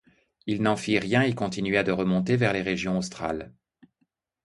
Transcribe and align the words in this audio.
Il 0.47 0.63
n’en 0.63 0.77
fit 0.77 0.97
rien 0.97 1.21
et 1.21 1.35
continua 1.35 1.83
de 1.83 1.91
remonter 1.91 2.35
vers 2.35 2.53
les 2.53 2.63
régions 2.63 2.97
australes. 2.97 3.53